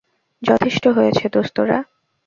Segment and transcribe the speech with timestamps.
[0.41, 1.77] যথেষ্ট হয়েছে, দোস্তরা!